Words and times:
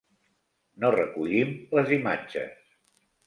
No 0.83 0.89
recollim 0.95 1.53
les 1.79 1.93
imatges. 1.99 2.57